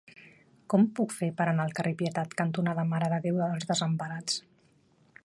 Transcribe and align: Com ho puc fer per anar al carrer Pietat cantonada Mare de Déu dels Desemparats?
Com 0.73 0.85
ho 0.85 0.89
puc 0.99 1.13
fer 1.17 1.29
per 1.41 1.47
anar 1.51 1.67
al 1.67 1.75
carrer 1.79 1.93
Pietat 2.01 2.35
cantonada 2.41 2.89
Mare 2.95 3.13
de 3.15 3.23
Déu 3.27 3.39
dels 3.45 3.71
Desemparats? 3.73 4.45